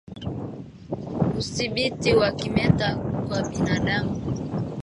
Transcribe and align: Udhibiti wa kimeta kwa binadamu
Udhibiti 1.39 2.09
wa 2.19 2.29
kimeta 2.39 2.89
kwa 3.27 3.39
binadamu 3.49 4.15